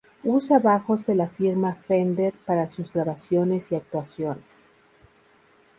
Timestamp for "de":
1.05-1.13